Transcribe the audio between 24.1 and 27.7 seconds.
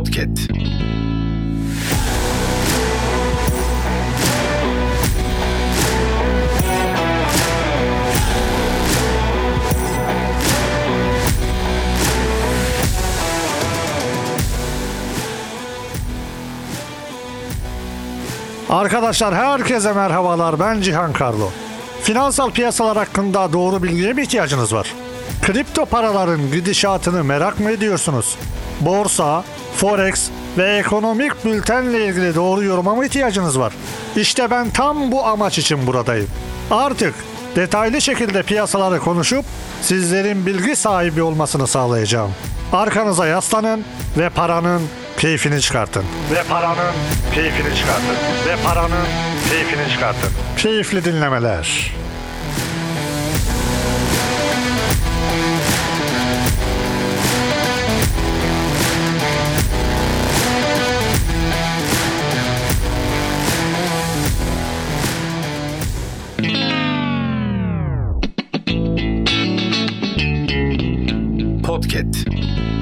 mi ihtiyacınız var? Kripto paraların gidişatını merak mı